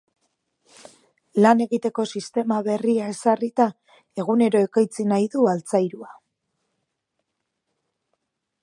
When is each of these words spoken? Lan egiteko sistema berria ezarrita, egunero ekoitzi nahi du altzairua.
Lan 1.45 1.59
egiteko 1.65 2.05
sistema 2.19 2.57
berria 2.69 3.11
ezarrita, 3.17 3.69
egunero 4.25 4.63
ekoitzi 4.69 5.07
nahi 5.13 5.29
du 5.37 5.47
altzairua. 5.53 6.11